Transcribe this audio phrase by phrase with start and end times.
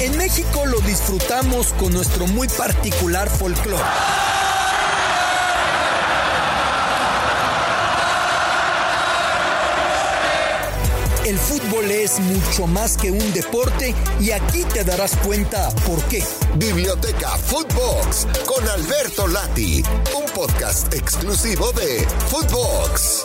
[0.00, 3.82] En México lo disfrutamos con nuestro muy particular folclore.
[11.26, 16.22] El fútbol es mucho más que un deporte y aquí te darás cuenta por qué.
[16.54, 19.82] Biblioteca Footbox con Alberto Lati,
[20.16, 23.24] un podcast exclusivo de Footbox.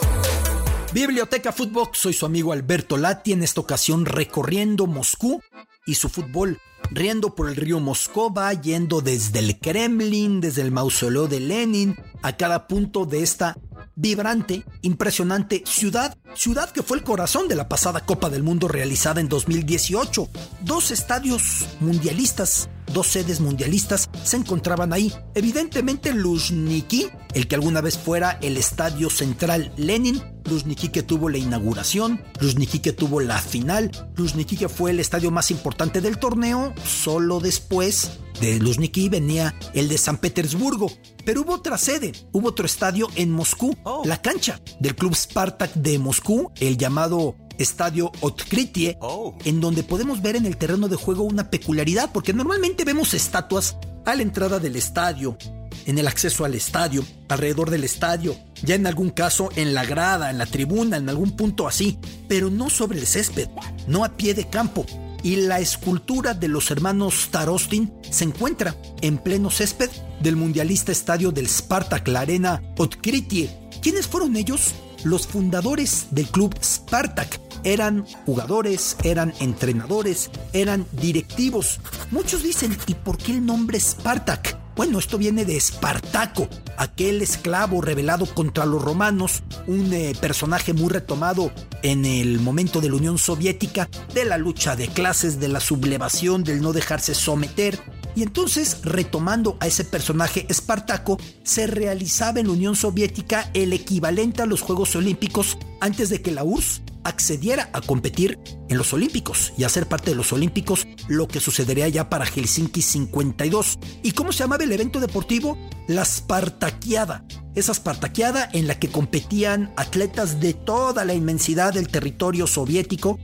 [0.92, 5.42] Biblioteca Footbox, soy su amigo Alberto Lati, en esta ocasión recorriendo Moscú
[5.86, 6.60] y su fútbol,
[6.92, 12.38] riendo por el río Moscova, yendo desde el Kremlin, desde el mausoleo de Lenin, a
[12.38, 13.58] cada punto de esta
[13.95, 19.22] vibrante, impresionante ciudad, ciudad que fue el corazón de la pasada Copa del Mundo realizada
[19.22, 20.30] en 2018.
[20.61, 25.14] Dos estadios mundialistas, dos sedes mundialistas se encontraban ahí.
[25.36, 31.38] Evidentemente Luzhniki, el que alguna vez fuera el estadio central Lenin, Luzhniki que tuvo la
[31.38, 36.73] inauguración, Luzhniki que tuvo la final, Luzhniki que fue el estadio más importante del torneo,
[36.86, 38.11] solo después
[38.42, 40.92] de Luzhniki venía el de San Petersburgo.
[41.26, 45.98] Pero hubo otra sede, hubo otro estadio en Moscú, la cancha del club Spartak de
[45.98, 48.98] Moscú, el llamado Estadio Otkritie,
[49.46, 53.78] en donde podemos ver en el terreno de juego una peculiaridad, porque normalmente vemos estatuas
[54.06, 55.38] a la entrada del estadio,
[55.86, 60.30] en el acceso al estadio, alrededor del estadio, ya en algún caso en la grada,
[60.30, 63.50] en la tribuna, en algún punto así, pero no sobre el césped,
[63.88, 64.86] no a pie de campo.
[65.23, 69.90] Y la escultura de los hermanos Starostin se encuentra en pleno césped
[70.22, 73.50] del mundialista estadio del Spartak, la arena Otkritie.
[73.82, 74.73] ¿Quiénes fueron ellos?
[75.06, 81.80] Los fundadores del club Spartak, eran jugadores, eran entrenadores, eran directivos.
[82.12, 84.64] Muchos dicen, ¿y por qué el nombre Spartak?
[84.76, 86.48] Bueno, esto viene de Espartaco,
[86.78, 91.52] aquel esclavo rebelado contra los romanos, un eh, personaje muy retomado
[91.84, 96.44] en el momento de la Unión Soviética, de la lucha de clases, de la sublevación,
[96.44, 97.80] del no dejarse someter.
[98.16, 104.42] Y entonces, retomando a ese personaje Espartaco, se realizaba en la Unión Soviética el equivalente
[104.42, 109.53] a los Juegos Olímpicos antes de que la URSS accediera a competir en los Olímpicos
[109.58, 113.80] y a ser parte de los Olímpicos, lo que sucedería ya para Helsinki 52.
[114.03, 115.58] ¿Y cómo se llamaba el evento deportivo?
[115.87, 117.25] La Spartaquiada.
[117.55, 123.20] Esa Spartaquiada en la que competían atletas de toda la inmensidad del territorio soviético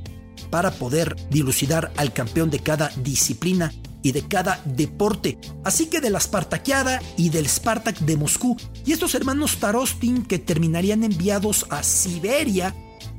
[0.50, 6.09] para poder dilucidar al campeón de cada disciplina y de cada deporte, así que de
[6.09, 11.84] la Spartaquiada y del Spartak de Moscú, y estos hermanos Tarostin que terminarían enviados a
[11.84, 12.73] Siberia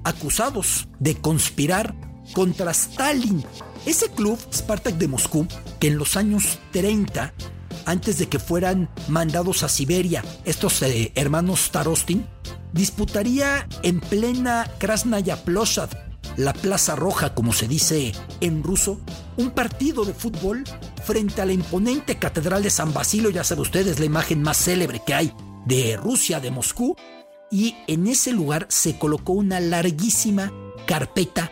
[0.05, 1.95] acusados de conspirar
[2.33, 3.45] contra Stalin.
[3.87, 5.47] Ese club, Spartak de Moscú,
[5.79, 7.33] que en los años 30,
[7.87, 12.27] antes de que fueran mandados a Siberia, estos eh, hermanos Tarostin,
[12.73, 15.91] disputaría en plena Krasnaya Ploshad,
[16.37, 19.01] la Plaza Roja, como se dice en ruso,
[19.37, 20.65] un partido de fútbol
[21.05, 25.03] frente a la imponente Catedral de San Basilio, ya saben ustedes, la imagen más célebre
[25.05, 25.33] que hay
[25.67, 26.97] de Rusia, de Moscú,
[27.51, 30.53] y en ese lugar se colocó una larguísima
[30.87, 31.51] carpeta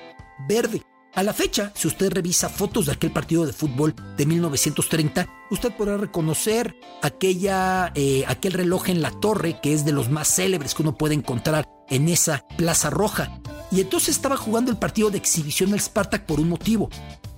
[0.49, 0.83] verde.
[1.15, 5.73] A la fecha, si usted revisa fotos de aquel partido de fútbol de 1930, usted
[5.73, 10.75] podrá reconocer aquella, eh, aquel reloj en la torre que es de los más célebres
[10.75, 13.41] que uno puede encontrar en esa Plaza Roja.
[13.73, 16.89] Y entonces estaba jugando el partido de exhibición del Spartak por un motivo,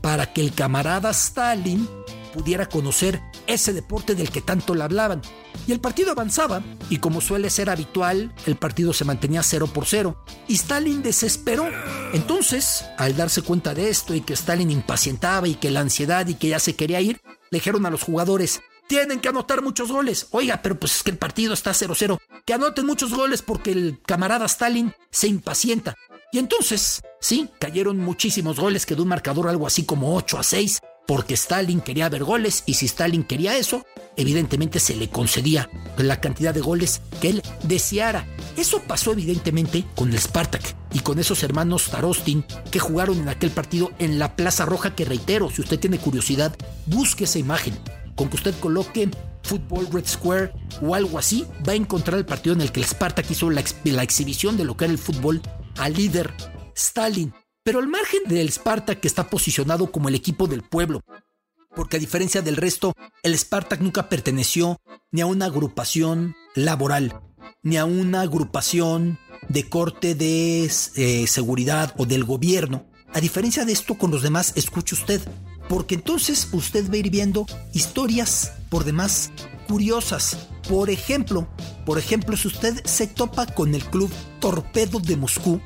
[0.02, 1.88] para que el camarada Stalin
[2.32, 5.22] pudiera conocer ese deporte del que tanto le hablaban.
[5.66, 9.86] Y el partido avanzaba, y como suele ser habitual, el partido se mantenía 0 por
[9.86, 10.24] 0.
[10.48, 11.68] Y Stalin desesperó.
[12.12, 16.34] Entonces, al darse cuenta de esto y que Stalin impacientaba y que la ansiedad y
[16.34, 17.20] que ya se quería ir,
[17.50, 20.28] le dijeron a los jugadores, tienen que anotar muchos goles.
[20.30, 22.18] Oiga, pero pues es que el partido está 0-0.
[22.44, 25.96] Que anoten muchos goles porque el camarada Stalin se impacienta.
[26.32, 30.80] Y entonces, sí, cayeron muchísimos goles, quedó un marcador algo así como 8 a 6
[31.06, 33.84] porque Stalin quería ver goles y si Stalin quería eso,
[34.16, 38.26] evidentemente se le concedía la cantidad de goles que él deseara.
[38.56, 40.62] Eso pasó evidentemente con el Spartak
[40.92, 45.04] y con esos hermanos Tarostin que jugaron en aquel partido en la Plaza Roja que
[45.04, 46.56] reitero, si usted tiene curiosidad,
[46.86, 47.76] busque esa imagen.
[48.14, 49.10] Con que usted coloque
[49.42, 50.52] Football Red Square
[50.82, 53.64] o algo así, va a encontrar el partido en el que el Spartak hizo la,
[53.84, 55.40] la exhibición de lo que era el fútbol
[55.76, 56.32] al líder
[56.74, 57.32] Stalin
[57.62, 61.02] pero al margen del Sparta que está posicionado como el equipo del pueblo,
[61.74, 64.80] porque a diferencia del resto, el Spartak nunca perteneció
[65.12, 67.20] ni a una agrupación laboral,
[67.62, 69.18] ni a una agrupación
[69.48, 72.86] de corte de eh, seguridad o del gobierno.
[73.12, 75.20] A diferencia de esto con los demás, escuche usted,
[75.68, 79.30] porque entonces usted va a ir viendo historias por demás
[79.68, 80.48] curiosas.
[80.68, 81.48] Por ejemplo,
[81.86, 84.10] por ejemplo, si usted se topa con el club
[84.40, 85.60] Torpedo de Moscú,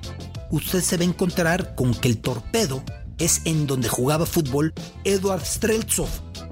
[0.51, 2.83] usted se va a encontrar con que el Torpedo
[3.19, 4.73] es en donde jugaba fútbol
[5.05, 6.09] Eduard Streltsov.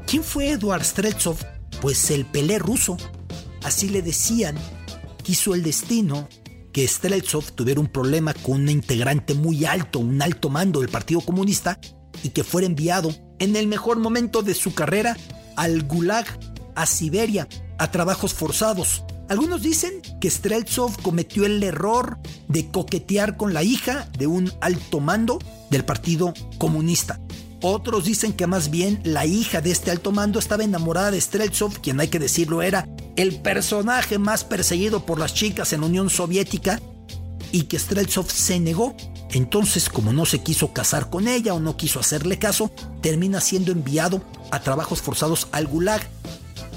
[0.06, 1.36] ¿Quién fue Eduard Streltsov?
[1.80, 2.96] Pues el Pelé ruso.
[3.62, 4.56] Así le decían.
[5.22, 6.28] Quiso el destino
[6.72, 11.20] que Streltsov tuviera un problema con un integrante muy alto, un alto mando del Partido
[11.20, 11.78] Comunista,
[12.22, 15.16] y que fuera enviado en el mejor momento de su carrera
[15.56, 16.26] al Gulag,
[16.74, 17.48] a Siberia,
[17.78, 19.04] a trabajos forzados.
[19.32, 22.18] Algunos dicen que Streltsov cometió el error
[22.48, 25.38] de coquetear con la hija de un alto mando
[25.70, 27.18] del Partido Comunista.
[27.62, 31.80] Otros dicen que más bien la hija de este alto mando estaba enamorada de Streltsov,
[31.80, 32.86] quien hay que decirlo era
[33.16, 36.82] el personaje más perseguido por las chicas en la Unión Soviética,
[37.52, 38.94] y que Streltsov se negó.
[39.30, 42.70] Entonces, como no se quiso casar con ella o no quiso hacerle caso,
[43.00, 46.06] termina siendo enviado a trabajos forzados al Gulag.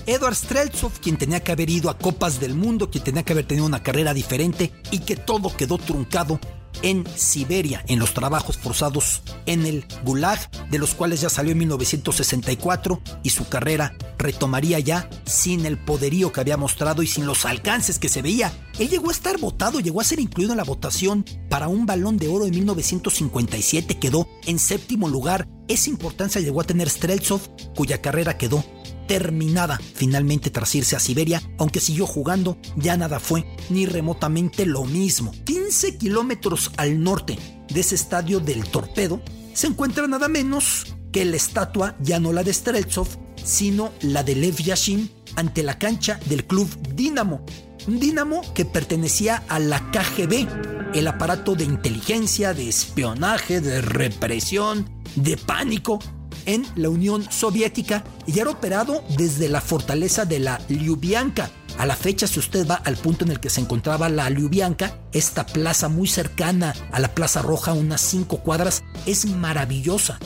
[0.08, 3.48] Edward Streltsov, quien tenía que haber ido a Copas del Mundo, quien tenía que haber
[3.48, 6.40] tenido una carrera diferente y que todo quedó truncado
[6.82, 11.60] en Siberia, en los trabajos forzados en el Gulag, de los cuales ya salió en
[11.60, 17.46] 1964 y su carrera retomaría ya sin el poderío que había mostrado y sin los
[17.46, 18.54] alcances que se veía.
[18.78, 22.18] Él llegó a estar votado, llegó a ser incluido en la votación para un balón
[22.18, 25.48] de oro en 1957, quedó en séptimo lugar.
[25.68, 27.42] Esa importancia llegó a tener Streltsov,
[27.76, 28.64] cuya carrera quedó
[29.08, 34.86] terminada finalmente tras irse a Siberia, aunque siguió jugando, ya nada fue ni remotamente lo
[34.86, 35.32] mismo.
[35.46, 37.38] 15 kilómetros al norte
[37.70, 39.22] de ese estadio del Torpedo
[39.54, 43.08] se encuentra nada menos que la estatua, ya no la de Streltsov,
[43.42, 47.46] sino la de Lev Yashin ante la cancha del club Dinamo.
[47.88, 54.90] Un Dinamo que pertenecía a la KGB, el aparato de inteligencia, de espionaje, de represión,
[55.16, 56.00] de pánico
[56.46, 61.50] en la Unión Soviética y era operado desde la fortaleza de la Ljubianka.
[61.78, 64.98] A la fecha, si usted va al punto en el que se encontraba la Ljubianka,
[65.12, 70.18] esta plaza muy cercana a la Plaza Roja, unas cinco cuadras, es maravillosa.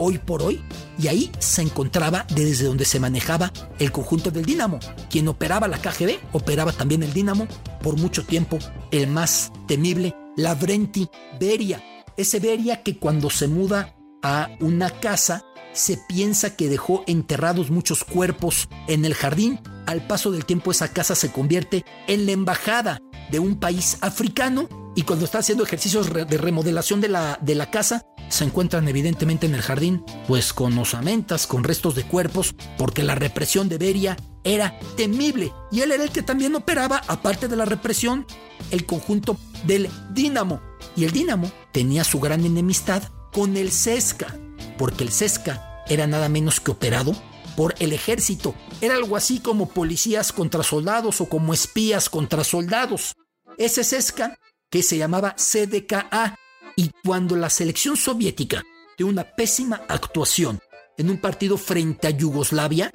[0.00, 0.60] Hoy por hoy,
[0.98, 4.80] y ahí se encontraba desde donde se manejaba el conjunto del Dinamo.
[5.10, 7.46] Quien operaba la KGB, operaba también el Dinamo
[7.82, 8.58] por mucho tiempo,
[8.90, 11.82] el más temible, Lavrenti Beria.
[12.16, 18.04] Ese Beria que cuando se muda a una casa se piensa que dejó enterrados muchos
[18.04, 19.60] cuerpos en el jardín.
[19.86, 23.00] Al paso del tiempo esa casa se convierte en la embajada
[23.30, 27.70] de un país africano y cuando está haciendo ejercicios de remodelación de la, de la
[27.70, 33.02] casa, se encuentran evidentemente en el jardín, pues con osamentas, con restos de cuerpos, porque
[33.02, 37.56] la represión de Beria era temible y él era el que también operaba, aparte de
[37.56, 38.26] la represión,
[38.70, 39.36] el conjunto
[39.66, 40.60] del Dínamo.
[40.96, 44.34] Y el Dínamo tenía su gran enemistad con el Sesca,
[44.78, 47.14] porque el Sesca era nada menos que operado
[47.56, 48.54] por el ejército.
[48.80, 53.16] Era algo así como policías contra soldados o como espías contra soldados.
[53.58, 54.38] Ese Sesca,
[54.70, 56.36] que se llamaba CDKA,
[56.76, 58.62] y cuando la selección soviética
[58.96, 60.60] de una pésima actuación
[60.96, 62.92] en un partido frente a Yugoslavia,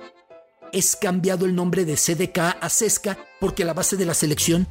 [0.72, 4.68] es cambiado el nombre de CDKA a CESCA porque la base de la selección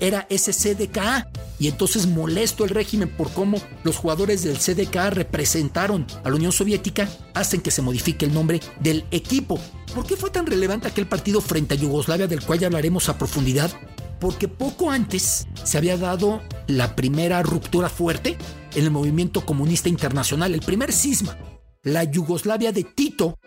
[0.00, 1.30] era ese CDKA.
[1.58, 6.52] Y entonces molesto el régimen por cómo los jugadores del CDKA representaron a la Unión
[6.52, 9.58] Soviética, hacen que se modifique el nombre del equipo.
[9.94, 13.18] ¿Por qué fue tan relevante aquel partido frente a Yugoslavia del cual ya hablaremos a
[13.18, 13.72] profundidad?
[14.20, 18.36] Porque poco antes se había dado la primera ruptura fuerte
[18.74, 21.36] en el movimiento comunista internacional, el primer cisma.
[21.82, 23.38] La Yugoslavia de Tito,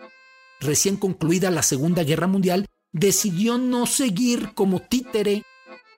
[0.60, 5.44] recién concluida la Segunda Guerra Mundial, decidió no seguir como títere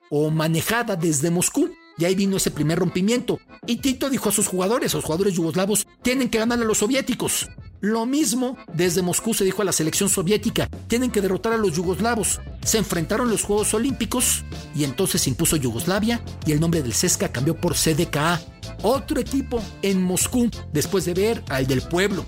[0.09, 1.71] o manejada desde Moscú.
[1.97, 3.39] Y ahí vino ese primer rompimiento.
[3.65, 6.79] Y Tito dijo a sus jugadores, a los jugadores yugoslavos, tienen que ganar a los
[6.79, 7.47] soviéticos.
[7.81, 11.73] Lo mismo desde Moscú se dijo a la selección soviética, tienen que derrotar a los
[11.73, 12.41] yugoslavos.
[12.63, 14.43] Se enfrentaron los Juegos Olímpicos
[14.75, 18.41] y entonces se impuso Yugoslavia y el nombre del CESCA cambió por CDKA.
[18.81, 22.25] Otro equipo en Moscú, después de ver al del pueblo,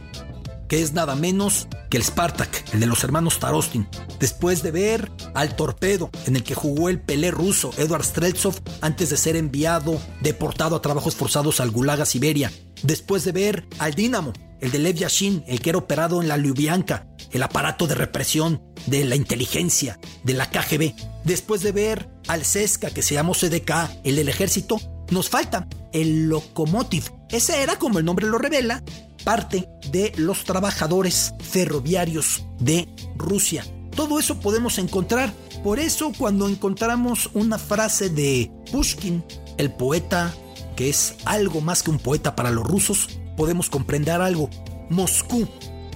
[0.67, 3.87] que es nada menos que el Spartak, el de los hermanos Tarostin,
[4.19, 9.09] después de ver al torpedo en el que jugó el Pelé ruso Edward Streltsov antes
[9.09, 12.51] de ser enviado, deportado a trabajos forzados al Gulag a Siberia,
[12.83, 16.37] después de ver al Dinamo, el de Lev Yashin, el que era operado en la
[16.37, 22.45] Ljubianka, el aparato de represión de la inteligencia de la KGB, después de ver al
[22.45, 23.71] CESCA que se llamó CDK,
[24.03, 24.79] el del ejército,
[25.11, 27.11] nos falta el Lokomotiv.
[27.29, 28.83] Ese era, como el nombre lo revela,
[29.27, 33.65] parte de los trabajadores ferroviarios de Rusia.
[33.93, 35.33] Todo eso podemos encontrar.
[35.65, 39.21] Por eso cuando encontramos una frase de Pushkin,
[39.57, 40.33] el poeta
[40.77, 44.49] que es algo más que un poeta para los rusos, podemos comprender algo.
[44.89, 45.45] Moscú,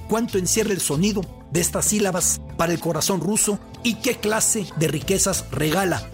[0.10, 1.22] cuánto encierra el sonido
[1.54, 6.06] de estas sílabas para el corazón ruso y qué clase de riquezas regala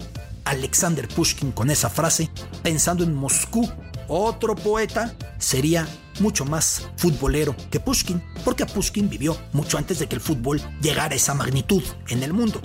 [0.44, 2.30] Alexander Pushkin con esa frase,
[2.62, 3.68] pensando en Moscú.
[4.06, 5.88] Otro poeta sería
[6.20, 11.14] mucho más futbolero que Pushkin, porque Pushkin vivió mucho antes de que el fútbol llegara
[11.14, 12.60] a esa magnitud en el mundo.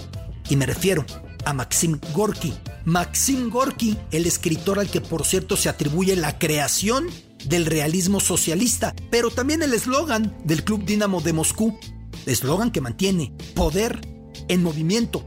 [0.49, 1.05] Y me refiero
[1.45, 2.53] a Maxim Gorky.
[2.85, 7.07] Maxim Gorky, el escritor al que por cierto se atribuye la creación
[7.45, 11.77] del realismo socialista, pero también el eslogan del Club Dinamo de Moscú,
[12.25, 14.01] eslogan que mantiene poder
[14.47, 15.25] en movimiento.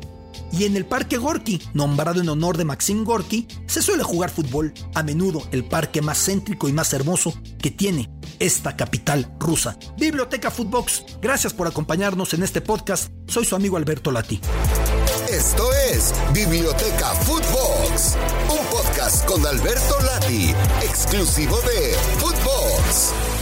[0.52, 4.73] Y en el Parque Gorky, nombrado en honor de Maxim Gorky, se suele jugar fútbol,
[4.95, 9.78] a menudo el parque más céntrico y más hermoso que tiene esta capital rusa.
[9.99, 13.12] Biblioteca Footbox, gracias por acompañarnos en este podcast.
[13.26, 14.40] Soy su amigo Alberto Lati.
[15.31, 18.16] Esto es Biblioteca Footbox,
[18.49, 23.36] un podcast con Alberto Lati, exclusivo de Footbox.